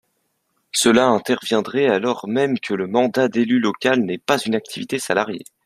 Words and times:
Cela 0.71 1.05
interviendrait 1.09 1.85
alors 1.85 2.27
même 2.27 2.57
que 2.59 2.73
le 2.73 2.87
mandat 2.87 3.27
d’élu 3.27 3.59
local 3.59 3.99
n’est 3.99 4.17
pas 4.17 4.39
une 4.39 4.55
activité 4.55 4.97
salariée. 4.97 5.45